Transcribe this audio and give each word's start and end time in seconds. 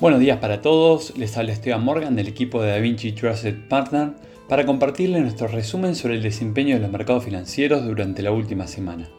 Buenos 0.00 0.20
días 0.20 0.38
para 0.38 0.62
todos, 0.62 1.14
les 1.18 1.36
habla 1.36 1.52
Esteban 1.52 1.84
Morgan 1.84 2.16
del 2.16 2.26
equipo 2.26 2.62
de 2.62 2.70
DaVinci 2.70 3.12
Trusted 3.12 3.68
Partner 3.68 4.12
para 4.48 4.64
compartirles 4.64 5.20
nuestro 5.20 5.46
resumen 5.46 5.94
sobre 5.94 6.14
el 6.14 6.22
desempeño 6.22 6.76
de 6.76 6.80
los 6.80 6.90
mercados 6.90 7.22
financieros 7.22 7.84
durante 7.84 8.22
la 8.22 8.32
última 8.32 8.66
semana. 8.66 9.10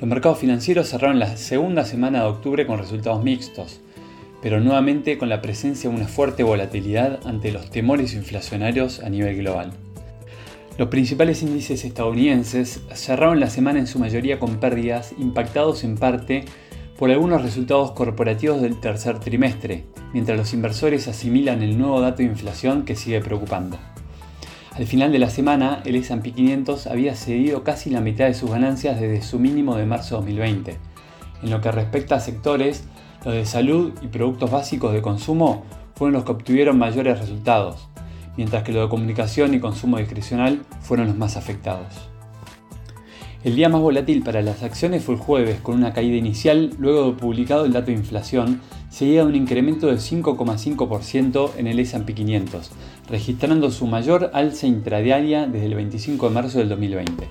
Los 0.00 0.08
mercados 0.08 0.38
financieros 0.38 0.88
cerraron 0.88 1.18
la 1.18 1.36
segunda 1.36 1.84
semana 1.84 2.20
de 2.20 2.28
octubre 2.28 2.64
con 2.64 2.78
resultados 2.78 3.24
mixtos, 3.24 3.80
pero 4.40 4.60
nuevamente 4.60 5.18
con 5.18 5.28
la 5.28 5.42
presencia 5.42 5.90
de 5.90 5.96
una 5.96 6.06
fuerte 6.06 6.44
volatilidad 6.44 7.18
ante 7.26 7.50
los 7.50 7.68
temores 7.68 8.14
inflacionarios 8.14 9.00
a 9.00 9.08
nivel 9.08 9.38
global. 9.38 9.72
Los 10.78 10.90
principales 10.90 11.42
índices 11.42 11.84
estadounidenses 11.84 12.82
cerraron 12.94 13.40
la 13.40 13.50
semana 13.50 13.80
en 13.80 13.88
su 13.88 13.98
mayoría 13.98 14.38
con 14.38 14.60
pérdidas 14.60 15.12
impactados 15.18 15.82
en 15.82 15.96
parte 15.96 16.44
por 16.98 17.12
algunos 17.12 17.42
resultados 17.42 17.92
corporativos 17.92 18.60
del 18.60 18.80
tercer 18.80 19.20
trimestre, 19.20 19.84
mientras 20.12 20.36
los 20.36 20.52
inversores 20.52 21.06
asimilan 21.06 21.62
el 21.62 21.78
nuevo 21.78 22.00
dato 22.00 22.18
de 22.18 22.24
inflación 22.24 22.84
que 22.84 22.96
sigue 22.96 23.20
preocupando. 23.20 23.78
Al 24.72 24.84
final 24.84 25.12
de 25.12 25.20
la 25.20 25.30
semana, 25.30 25.80
el 25.84 25.94
S&P 25.94 26.32
500 26.32 26.88
había 26.88 27.14
cedido 27.14 27.62
casi 27.62 27.90
la 27.90 28.00
mitad 28.00 28.26
de 28.26 28.34
sus 28.34 28.50
ganancias 28.50 29.00
desde 29.00 29.22
su 29.22 29.38
mínimo 29.38 29.76
de 29.76 29.86
marzo 29.86 30.16
de 30.16 30.22
2020. 30.22 30.76
En 31.44 31.50
lo 31.50 31.60
que 31.60 31.70
respecta 31.70 32.16
a 32.16 32.20
sectores, 32.20 32.82
los 33.24 33.32
de 33.32 33.46
salud 33.46 33.92
y 34.02 34.08
productos 34.08 34.50
básicos 34.50 34.92
de 34.92 35.00
consumo 35.00 35.64
fueron 35.94 36.14
los 36.14 36.24
que 36.24 36.32
obtuvieron 36.32 36.78
mayores 36.78 37.20
resultados, 37.20 37.88
mientras 38.36 38.64
que 38.64 38.72
los 38.72 38.82
de 38.82 38.88
comunicación 38.88 39.54
y 39.54 39.60
consumo 39.60 39.98
discrecional 39.98 40.62
fueron 40.80 41.06
los 41.06 41.16
más 41.16 41.36
afectados. 41.36 42.07
El 43.44 43.54
día 43.54 43.68
más 43.68 43.80
volátil 43.80 44.24
para 44.24 44.42
las 44.42 44.64
acciones 44.64 45.04
fue 45.04 45.14
el 45.14 45.20
jueves, 45.20 45.60
con 45.60 45.76
una 45.76 45.92
caída 45.92 46.16
inicial 46.16 46.70
luego 46.80 47.06
de 47.06 47.12
publicado 47.12 47.64
el 47.64 47.72
dato 47.72 47.86
de 47.86 47.92
inflación, 47.92 48.60
seguida 48.90 49.22
de 49.22 49.28
un 49.28 49.36
incremento 49.36 49.86
del 49.86 50.00
5,5% 50.00 51.50
en 51.56 51.68
el 51.68 51.78
S&P 51.78 52.14
500, 52.14 52.72
registrando 53.08 53.70
su 53.70 53.86
mayor 53.86 54.32
alza 54.34 54.66
intradiaria 54.66 55.46
desde 55.46 55.66
el 55.66 55.76
25 55.76 56.28
de 56.28 56.34
marzo 56.34 56.58
del 56.58 56.68
2020. 56.68 57.28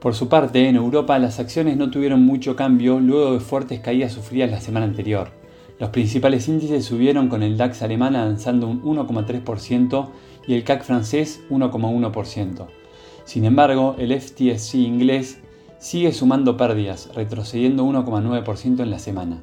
Por 0.00 0.14
su 0.14 0.28
parte, 0.28 0.68
en 0.68 0.76
Europa 0.76 1.18
las 1.18 1.40
acciones 1.40 1.76
no 1.76 1.90
tuvieron 1.90 2.24
mucho 2.24 2.54
cambio 2.54 3.00
luego 3.00 3.32
de 3.32 3.40
fuertes 3.40 3.80
caídas 3.80 4.12
sufridas 4.12 4.52
la 4.52 4.60
semana 4.60 4.86
anterior. 4.86 5.32
Los 5.80 5.90
principales 5.90 6.46
índices 6.46 6.84
subieron 6.84 7.28
con 7.28 7.42
el 7.42 7.56
DAX 7.56 7.82
alemán 7.82 8.14
avanzando 8.14 8.68
un 8.68 8.80
1,3% 8.84 10.08
y 10.46 10.54
el 10.54 10.62
CAC 10.62 10.84
francés 10.84 11.40
1,1%. 11.50 12.79
Sin 13.30 13.44
embargo, 13.44 13.94
el 13.96 14.20
FTSE 14.20 14.78
inglés 14.78 15.38
sigue 15.78 16.12
sumando 16.12 16.56
pérdidas, 16.56 17.10
retrocediendo 17.14 17.84
1,9% 17.84 18.82
en 18.82 18.90
la 18.90 18.98
semana. 18.98 19.40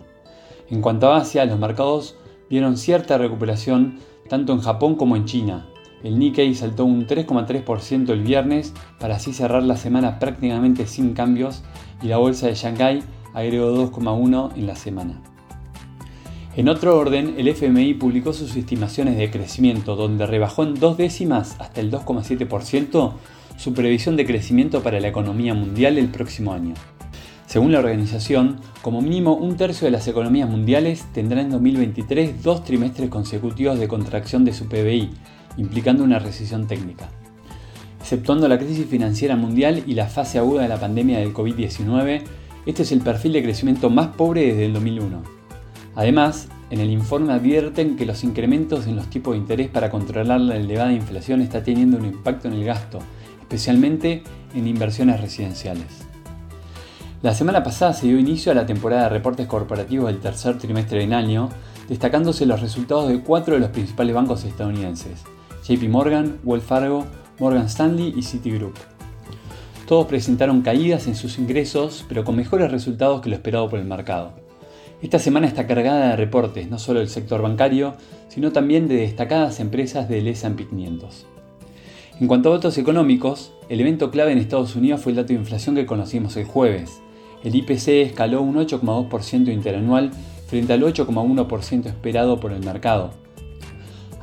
En 0.69 0.81
cuanto 0.81 1.09
a 1.09 1.19
Asia, 1.19 1.45
los 1.45 1.57
mercados 1.57 2.17
vieron 2.49 2.75
cierta 2.75 3.17
recuperación 3.17 3.99
tanto 4.27 4.51
en 4.51 4.59
Japón 4.59 4.95
como 4.95 5.15
en 5.15 5.23
China. 5.23 5.69
El 6.03 6.19
Nikkei 6.19 6.53
saltó 6.53 6.83
un 6.83 7.07
3,3% 7.07 8.09
el 8.09 8.23
viernes 8.23 8.73
para 8.99 9.15
así 9.15 9.31
cerrar 9.31 9.63
la 9.63 9.77
semana 9.77 10.19
prácticamente 10.19 10.85
sin 10.85 11.13
cambios 11.13 11.63
y 12.01 12.07
la 12.07 12.17
bolsa 12.17 12.47
de 12.47 12.55
Shanghái 12.55 13.03
agregó 13.33 13.71
2,1% 13.89 14.57
en 14.57 14.67
la 14.67 14.75
semana. 14.75 15.21
En 16.57 16.67
otro 16.67 16.97
orden, 16.97 17.35
el 17.37 17.47
FMI 17.47 17.93
publicó 17.93 18.33
sus 18.33 18.53
estimaciones 18.57 19.15
de 19.15 19.31
crecimiento, 19.31 19.95
donde 19.95 20.25
rebajó 20.25 20.63
en 20.63 20.73
dos 20.73 20.97
décimas 20.97 21.55
hasta 21.59 21.79
el 21.79 21.89
2,7% 21.89 23.13
su 23.57 23.73
previsión 23.73 24.15
de 24.15 24.25
crecimiento 24.25 24.81
para 24.81 24.99
la 24.99 25.09
economía 25.09 25.53
mundial 25.53 25.97
el 25.97 26.07
próximo 26.07 26.53
año. 26.53 26.75
Según 27.47 27.71
la 27.71 27.79
organización, 27.79 28.59
como 28.81 29.01
mínimo 29.01 29.33
un 29.33 29.57
tercio 29.57 29.85
de 29.85 29.91
las 29.91 30.07
economías 30.07 30.49
mundiales 30.49 31.05
tendrá 31.13 31.41
en 31.41 31.49
2023 31.49 32.43
dos 32.43 32.63
trimestres 32.63 33.09
consecutivos 33.09 33.79
de 33.79 33.87
contracción 33.87 34.45
de 34.45 34.53
su 34.53 34.67
PBI, 34.67 35.09
implicando 35.57 36.03
una 36.03 36.19
recesión 36.19 36.67
técnica. 36.67 37.09
Exceptuando 37.99 38.47
la 38.47 38.59
crisis 38.59 38.85
financiera 38.85 39.35
mundial 39.35 39.83
y 39.87 39.93
la 39.93 40.07
fase 40.07 40.37
aguda 40.37 40.63
de 40.63 40.69
la 40.69 40.79
pandemia 40.79 41.19
del 41.19 41.33
COVID-19, 41.33 42.21
este 42.65 42.83
es 42.83 42.91
el 42.91 42.99
perfil 42.99 43.33
de 43.33 43.43
crecimiento 43.43 43.89
más 43.89 44.07
pobre 44.07 44.45
desde 44.45 44.65
el 44.65 44.73
2001. 44.73 45.23
Además, 45.95 46.49
en 46.69 46.81
el 46.81 46.91
informe 46.91 47.33
advierten 47.33 47.95
que 47.95 48.05
los 48.05 48.23
incrementos 48.25 48.87
en 48.87 48.97
los 48.97 49.09
tipos 49.09 49.33
de 49.33 49.39
interés 49.39 49.69
para 49.69 49.89
controlar 49.89 50.41
la 50.41 50.57
elevada 50.57 50.91
inflación 50.91 51.41
está 51.41 51.63
teniendo 51.63 51.97
un 51.97 52.05
impacto 52.05 52.49
en 52.49 52.55
el 52.55 52.65
gasto, 52.65 52.99
especialmente 53.47 54.23
en 54.53 54.67
inversiones 54.67 55.21
residenciales. 55.21 56.05
La 57.21 57.33
semana 57.33 57.63
pasada 57.63 57.93
se 57.93 58.05
dio 58.05 58.19
inicio 58.19 58.51
a 58.51 58.55
la 58.55 58.65
temporada 58.65 59.03
de 59.03 59.09
reportes 59.09 59.47
corporativos 59.47 60.07
del 60.07 60.19
tercer 60.19 60.57
trimestre 60.57 60.99
del 60.99 61.13
año, 61.13 61.47
destacándose 61.87 62.45
los 62.45 62.59
resultados 62.59 63.07
de 63.07 63.21
cuatro 63.21 63.53
de 63.53 63.61
los 63.61 63.69
principales 63.69 64.13
bancos 64.13 64.43
estadounidenses, 64.43 65.23
JP 65.65 65.89
Morgan, 65.89 66.39
Wells 66.43 66.65
Fargo, 66.65 67.05
Morgan 67.39 67.67
Stanley 67.67 68.13
y 68.17 68.21
Citigroup. 68.21 68.75
Todos 69.87 70.07
presentaron 70.07 70.61
caídas 70.61 71.07
en 71.07 71.15
sus 71.15 71.39
ingresos, 71.39 72.05
pero 72.09 72.25
con 72.25 72.35
mejores 72.35 72.69
resultados 72.69 73.21
que 73.21 73.29
lo 73.29 73.35
esperado 73.35 73.69
por 73.69 73.79
el 73.79 73.85
mercado. 73.85 74.33
Esta 75.01 75.19
semana 75.19 75.47
está 75.47 75.67
cargada 75.67 76.09
de 76.09 76.15
reportes, 76.17 76.69
no 76.69 76.79
solo 76.79 76.99
del 76.99 77.07
sector 77.07 77.41
bancario, 77.41 77.95
sino 78.27 78.51
también 78.51 78.89
de 78.89 78.97
destacadas 78.97 79.61
empresas 79.61 80.09
del 80.09 80.27
S&P 80.27 80.67
500. 80.67 81.36
En 82.19 82.27
cuanto 82.27 82.49
a 82.49 82.53
datos 82.53 82.77
económicos, 82.77 83.53
el 83.69 83.79
evento 83.81 84.11
clave 84.11 84.31
en 84.31 84.37
Estados 84.37 84.75
Unidos 84.75 85.01
fue 85.01 85.11
el 85.11 85.17
dato 85.17 85.29
de 85.29 85.39
inflación 85.39 85.75
que 85.75 85.85
conocimos 85.85 86.35
el 86.37 86.45
jueves. 86.45 87.01
El 87.43 87.55
IPC 87.55 87.87
escaló 88.07 88.41
un 88.41 88.55
8,2% 88.55 89.53
interanual 89.53 90.11
frente 90.47 90.73
al 90.73 90.81
8,1% 90.81 91.85
esperado 91.85 92.39
por 92.39 92.51
el 92.53 92.63
mercado. 92.63 93.11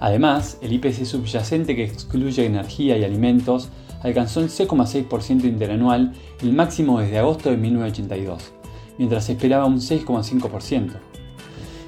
Además, 0.00 0.58
el 0.60 0.72
IPC 0.72 1.04
subyacente 1.04 1.76
que 1.76 1.84
excluye 1.84 2.44
energía 2.44 2.98
y 2.98 3.04
alimentos 3.04 3.70
alcanzó 4.02 4.40
el 4.40 4.48
6,6% 4.50 5.44
interanual, 5.44 6.12
el 6.42 6.52
máximo 6.52 7.00
desde 7.00 7.18
agosto 7.18 7.50
de 7.50 7.56
1982 7.56 8.54
mientras 8.98 9.24
se 9.24 9.32
esperaba 9.32 9.66
un 9.66 9.80
6,5%. 9.80 10.92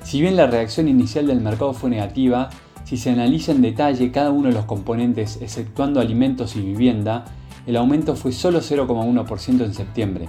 Si 0.03 0.21
bien 0.21 0.37
la 0.37 0.47
reacción 0.47 0.89
inicial 0.89 1.27
del 1.27 1.41
mercado 1.41 1.73
fue 1.73 1.91
negativa, 1.91 2.51
si 2.87 2.97
se 2.97 3.11
analiza 3.11 3.51
en 3.51 3.63
detalle 3.63 4.13
cada 4.13 4.31
uno 4.31 4.49
de 4.49 4.55
los 4.55 4.65
componentes 4.65 5.43
exceptuando 5.43 5.99
alimentos 5.99 6.55
y 6.55 6.61
vivienda, 6.61 7.25
el 7.67 7.77
aumento 7.77 8.15
fue 8.15 8.31
solo 8.31 8.61
0,1% 8.61 9.65
en 9.65 9.75
septiembre. 9.75 10.29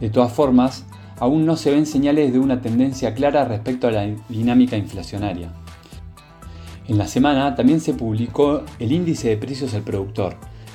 De 0.00 0.10
todas 0.10 0.32
formas, 0.32 0.84
aún 1.20 1.46
no 1.46 1.54
se 1.56 1.70
ven 1.70 1.86
señales 1.86 2.32
de 2.32 2.40
una 2.40 2.60
tendencia 2.60 3.14
clara 3.14 3.44
respecto 3.44 3.86
a 3.86 3.92
la 3.92 4.04
dinámica 4.28 4.76
inflacionaria. 4.76 5.52
En 6.88 6.98
la 6.98 7.06
semana 7.06 7.54
también 7.54 7.80
se 7.80 7.94
publicó 7.94 8.64
el 8.80 8.90
índice 8.90 9.28
de 9.28 9.36
precios 9.36 9.72
al 9.74 9.82
productor, 9.82 10.34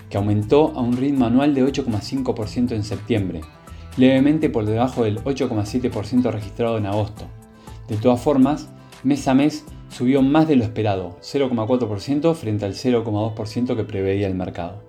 que 0.09 0.15
aumentó 0.15 0.71
a 0.77 0.81
un 0.81 0.95
ritmo 0.95 1.25
anual 1.25 1.53
de 1.53 1.65
8,5% 1.65 2.71
en 2.71 2.85
septiembre, 2.85 3.41
levemente 3.97 4.49
por 4.49 4.65
debajo 4.65 5.03
del 5.03 5.21
8,7% 5.25 6.31
registrado 6.31 6.77
en 6.77 6.85
agosto. 6.85 7.25
De 7.89 7.97
todas 7.97 8.21
formas, 8.21 8.69
mes 9.03 9.27
a 9.27 9.33
mes 9.33 9.65
subió 9.90 10.22
más 10.22 10.48
de 10.48 10.56
lo 10.56 10.64
esperado, 10.64 11.18
0,4% 11.22 12.34
frente 12.36 12.66
al 12.66 12.74
0,2% 12.74 13.75
que 13.75 13.84
preveía 13.84 14.28
el 14.28 14.36
mercado. 14.36 14.81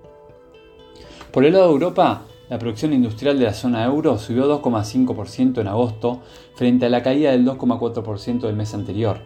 Por 1.31 1.45
el 1.45 1.53
lado 1.53 1.67
de 1.67 1.73
Europa, 1.73 2.23
la 2.49 2.57
producción 2.57 2.93
industrial 2.93 3.37
de 3.37 3.45
la 3.45 3.53
zona 3.53 3.85
euro 3.85 4.17
subió 4.17 4.47
2,5% 4.61 5.61
en 5.61 5.67
agosto 5.67 6.21
frente 6.55 6.87
a 6.87 6.89
la 6.89 7.03
caída 7.03 7.31
del 7.31 7.45
2,4% 7.45 8.39
del 8.41 8.55
mes 8.55 8.73
anterior. 8.73 9.19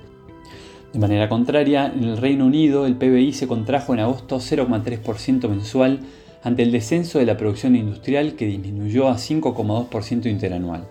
De 0.91 0.99
manera 0.99 1.29
contraria, 1.29 1.87
en 1.87 2.03
el 2.03 2.17
Reino 2.17 2.45
Unido 2.45 2.85
el 2.85 2.97
PBI 2.97 3.33
se 3.33 3.47
contrajo 3.47 3.93
en 3.93 4.01
agosto 4.01 4.37
0,3% 4.37 5.47
mensual 5.47 6.01
ante 6.43 6.63
el 6.63 6.71
descenso 6.71 7.17
de 7.17 7.25
la 7.25 7.37
producción 7.37 7.75
industrial 7.75 8.35
que 8.35 8.45
disminuyó 8.45 9.07
a 9.07 9.15
5,2% 9.15 10.29
interanual. 10.29 10.87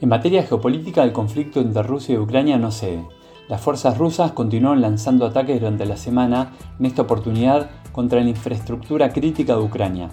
En 0.00 0.08
materia 0.08 0.42
geopolítica, 0.42 1.04
el 1.04 1.12
conflicto 1.12 1.60
entre 1.60 1.82
Rusia 1.82 2.14
y 2.14 2.18
Ucrania 2.18 2.56
no 2.56 2.72
cede. 2.72 3.04
Las 3.50 3.62
fuerzas 3.62 3.98
rusas 3.98 4.30
continuaron 4.30 4.80
lanzando 4.80 5.26
ataques 5.26 5.58
durante 5.58 5.84
la 5.84 5.96
semana, 5.96 6.52
en 6.78 6.86
esta 6.86 7.02
oportunidad 7.02 7.68
contra 7.90 8.20
la 8.20 8.30
infraestructura 8.30 9.12
crítica 9.12 9.56
de 9.56 9.62
Ucrania. 9.62 10.10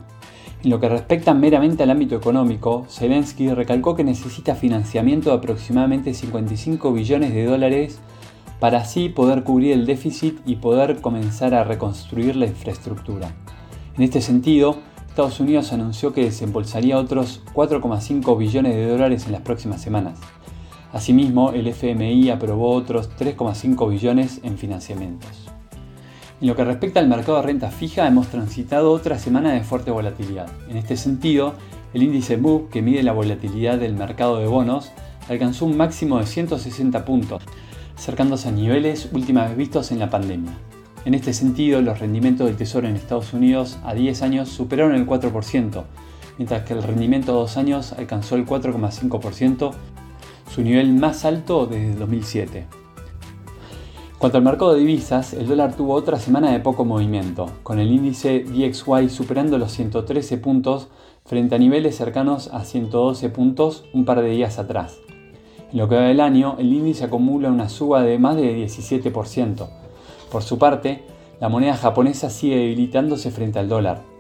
En 0.64 0.72
lo 0.72 0.80
que 0.80 0.90
respecta 0.90 1.36
meramente 1.36 1.84
al 1.84 1.92
ámbito 1.92 2.16
económico, 2.16 2.88
Zelensky 2.90 3.54
recalcó 3.54 3.96
que 3.96 4.04
necesita 4.04 4.56
financiamiento 4.56 5.30
de 5.30 5.36
aproximadamente 5.36 6.16
55 6.16 6.92
billones 6.92 7.32
de 7.32 7.46
dólares 7.46 8.00
para 8.60 8.80
así 8.80 9.08
poder 9.08 9.44
cubrir 9.44 9.74
el 9.74 9.86
déficit 9.86 10.40
y 10.48 10.56
poder 10.56 11.00
comenzar 11.00 11.54
a 11.54 11.64
reconstruir 11.64 12.36
la 12.36 12.48
infraestructura. 12.48 13.36
En 13.96 14.02
este 14.02 14.20
sentido, 14.20 14.80
Estados 15.10 15.40
Unidos 15.40 15.72
anunció 15.74 16.12
que 16.12 16.24
desembolsaría 16.24 16.98
otros 16.98 17.44
4,5 17.54 18.36
billones 18.36 18.74
de 18.74 18.90
dólares 18.90 19.28
en 19.28 19.34
las 19.34 19.42
próximas 19.42 19.80
semanas. 19.80 20.20
Asimismo, 20.94 21.52
el 21.52 21.68
FMI 21.68 22.30
aprobó 22.30 22.72
otros 22.72 23.10
3,5 23.18 23.90
billones 23.90 24.40
en 24.44 24.58
financiamientos. 24.58 25.50
En 26.40 26.48
lo 26.48 26.56
que 26.56 26.64
respecta 26.64 27.00
al 27.00 27.08
mercado 27.08 27.38
de 27.38 27.44
renta 27.48 27.72
fija, 27.72 28.08
hemos 28.08 28.28
transitado 28.28 28.92
otra 28.92 29.18
semana 29.18 29.54
de 29.54 29.64
fuerte 29.64 29.92
volatilidad. 29.92 30.48
En 30.70 30.78
este 30.78 30.96
sentido, 30.96 31.56
el 31.94 32.04
índice 32.04 32.38
MOVE, 32.38 32.70
que 32.70 32.82
mide 32.82 33.04
la 33.04 33.12
volatilidad 33.12 33.80
del 33.80 33.96
mercado 33.96 34.38
de 34.38 34.48
bonos, 34.48 34.92
alcanzó 35.30 35.66
un 35.66 35.76
máximo 35.76 36.20
de 36.20 36.26
160 36.26 37.06
puntos, 37.06 37.44
acercándose 37.98 38.50
a 38.50 38.52
niveles 38.52 39.10
última 39.12 39.46
vez 39.46 39.58
vistos 39.58 39.92
en 39.92 40.00
la 40.00 40.10
pandemia. 40.10 40.54
En 41.06 41.16
este 41.16 41.34
sentido, 41.34 41.82
los 41.82 42.00
rendimientos 42.00 42.48
del 42.48 42.56
Tesoro 42.56 42.88
en 42.88 42.96
Estados 42.96 43.34
Unidos 43.34 43.78
a 43.84 43.94
10 43.94 44.22
años 44.22 44.50
superaron 44.50 44.94
el 44.94 45.08
4%, 45.08 45.84
mientras 46.38 46.64
que 46.64 46.74
el 46.74 46.84
rendimiento 46.84 47.32
a 47.32 47.36
2 47.36 47.58
años 47.58 47.94
alcanzó 47.94 48.36
el 48.36 48.46
4,5%, 48.46 49.74
su 50.58 50.64
nivel 50.64 50.92
más 50.92 51.24
alto 51.24 51.68
desde 51.68 51.94
2007. 51.94 52.66
Cuanto 54.18 54.40
al 54.40 54.44
mercado 54.44 54.74
de 54.74 54.80
divisas, 54.80 55.34
el 55.34 55.48
dólar 55.48 55.76
tuvo 55.76 55.94
otra 55.94 56.18
semana 56.18 56.52
de 56.52 56.60
poco 56.60 56.84
movimiento, 56.84 57.46
con 57.62 57.78
el 57.78 57.92
índice 57.92 58.40
DXY 58.40 59.08
superando 59.10 59.60
los 59.60 59.72
113 59.74 60.40
puntos 60.40 60.88
frente 61.26 61.54
a 61.54 61.60
niveles 61.60 61.96
cercanos 61.96 62.50
a 62.52 62.64
112 62.64 63.30
puntos 63.30 63.84
un 63.94 64.04
par 64.04 64.24
de 64.24 64.32
días 64.32 64.58
atrás. 64.58 64.98
En 65.72 65.78
lo 65.78 65.88
que 65.88 65.94
va 65.94 66.02
del 66.06 66.22
año, 66.22 66.56
el 66.58 66.74
índice 66.74 67.04
acumula 67.04 67.52
una 67.52 67.70
suba 67.70 68.02
de 68.02 68.18
más 68.18 68.36
de 68.36 68.66
17%. 68.66 69.68
Por 70.32 70.42
su 70.42 70.58
parte, 70.58 71.04
la 71.40 71.50
moneda 71.50 71.76
japonesa 71.76 72.32
sigue 72.32 72.56
debilitándose 72.56 73.30
frente 73.30 73.60
al 73.60 73.70
dólar. 73.70 74.17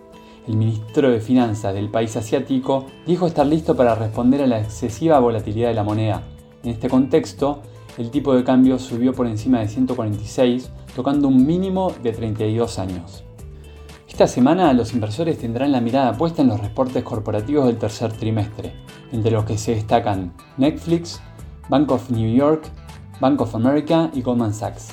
El 0.47 0.55
ministro 0.55 1.09
de 1.09 1.19
Finanzas 1.19 1.73
del 1.73 1.89
país 1.89 2.15
asiático 2.15 2.85
dijo 3.05 3.27
estar 3.27 3.45
listo 3.45 3.75
para 3.75 3.95
responder 3.95 4.41
a 4.41 4.47
la 4.47 4.61
excesiva 4.61 5.19
volatilidad 5.19 5.67
de 5.67 5.73
la 5.73 5.83
moneda. 5.83 6.23
En 6.63 6.71
este 6.71 6.87
contexto, 6.87 7.61
el 7.97 8.11
tipo 8.11 8.33
de 8.33 8.45
cambio 8.45 8.79
subió 8.79 9.13
por 9.13 9.27
encima 9.27 9.59
de 9.59 9.67
146, 9.67 10.71
tocando 10.95 11.27
un 11.27 11.45
mínimo 11.45 11.91
de 12.01 12.13
32 12.13 12.79
años. 12.79 13.25
Esta 14.07 14.25
semana 14.25 14.71
los 14.71 14.93
inversores 14.93 15.37
tendrán 15.37 15.73
la 15.73 15.81
mirada 15.81 16.13
puesta 16.13 16.41
en 16.41 16.47
los 16.47 16.61
reportes 16.61 17.03
corporativos 17.03 17.65
del 17.65 17.77
tercer 17.77 18.13
trimestre, 18.13 18.71
entre 19.11 19.31
los 19.31 19.43
que 19.43 19.57
se 19.57 19.75
destacan 19.75 20.31
Netflix, 20.55 21.21
Bank 21.67 21.91
of 21.91 22.09
New 22.09 22.33
York, 22.33 22.63
Bank 23.19 23.41
of 23.41 23.53
America 23.53 24.09
y 24.13 24.21
Goldman 24.21 24.53
Sachs. 24.53 24.91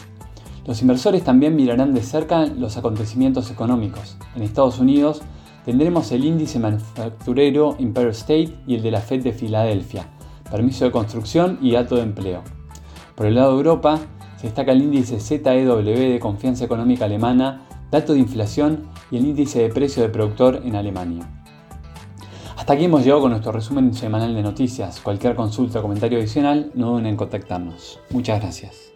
Los 0.66 0.80
inversores 0.80 1.22
también 1.22 1.54
mirarán 1.54 1.94
de 1.94 2.02
cerca 2.02 2.46
los 2.46 2.76
acontecimientos 2.76 3.50
económicos. 3.50 4.16
En 4.34 4.42
Estados 4.42 4.78
Unidos 4.78 5.22
tendremos 5.64 6.12
el 6.12 6.24
índice 6.24 6.58
manufacturero 6.58 7.76
Empire 7.78 8.10
State 8.10 8.54
y 8.66 8.74
el 8.74 8.82
de 8.82 8.90
la 8.90 9.00
Fed 9.00 9.22
de 9.22 9.32
Filadelfia, 9.32 10.06
permiso 10.50 10.84
de 10.84 10.90
construcción 10.90 11.58
y 11.60 11.72
dato 11.72 11.96
de 11.96 12.02
empleo. 12.02 12.42
Por 13.14 13.26
el 13.26 13.36
lado 13.36 13.52
de 13.52 13.56
Europa, 13.58 13.98
se 14.36 14.46
destaca 14.48 14.72
el 14.72 14.82
índice 14.82 15.20
ZEW 15.20 15.82
de 15.82 16.18
confianza 16.20 16.64
económica 16.64 17.04
alemana, 17.04 17.66
dato 17.90 18.12
de 18.12 18.18
inflación 18.18 18.84
y 19.10 19.16
el 19.16 19.26
índice 19.26 19.60
de 19.60 19.68
precio 19.68 20.02
de 20.02 20.08
productor 20.08 20.62
en 20.64 20.76
Alemania. 20.76 21.28
Hasta 22.56 22.72
aquí 22.72 22.84
hemos 22.84 23.02
llegado 23.02 23.22
con 23.22 23.30
nuestro 23.30 23.52
resumen 23.52 23.92
semanal 23.94 24.34
de 24.34 24.42
noticias. 24.42 25.00
Cualquier 25.00 25.34
consulta 25.34 25.80
o 25.80 25.82
comentario 25.82 26.18
adicional, 26.18 26.70
no 26.74 26.92
duden 26.92 27.06
en 27.06 27.16
contactarnos. 27.16 28.00
Muchas 28.10 28.40
gracias. 28.40 28.93